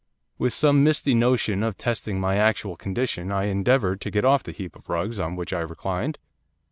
[0.39, 4.51] 'With some misty notion of testing my actual condition I endeavoured to get off the
[4.51, 6.17] heap of rugs on which I reclined.